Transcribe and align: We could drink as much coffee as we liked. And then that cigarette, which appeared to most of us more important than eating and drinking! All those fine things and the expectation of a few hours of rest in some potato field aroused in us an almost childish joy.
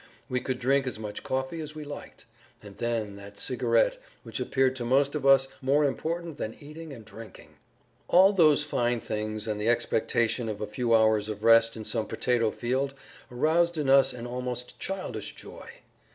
We 0.29 0.39
could 0.39 0.57
drink 0.57 0.87
as 0.87 0.97
much 0.97 1.21
coffee 1.21 1.61
as 1.61 1.75
we 1.75 1.83
liked. 1.83 2.25
And 2.63 2.75
then 2.79 3.17
that 3.17 3.37
cigarette, 3.37 3.99
which 4.23 4.39
appeared 4.39 4.75
to 4.77 4.83
most 4.83 5.13
of 5.13 5.27
us 5.27 5.47
more 5.61 5.85
important 5.85 6.39
than 6.39 6.57
eating 6.59 6.91
and 6.91 7.05
drinking! 7.05 7.57
All 8.07 8.33
those 8.33 8.63
fine 8.63 8.99
things 8.99 9.47
and 9.47 9.61
the 9.61 9.69
expectation 9.69 10.49
of 10.49 10.59
a 10.59 10.65
few 10.65 10.95
hours 10.95 11.29
of 11.29 11.43
rest 11.43 11.77
in 11.77 11.85
some 11.85 12.07
potato 12.07 12.49
field 12.49 12.95
aroused 13.31 13.77
in 13.77 13.91
us 13.91 14.11
an 14.11 14.25
almost 14.25 14.79
childish 14.79 15.35
joy. 15.35 15.69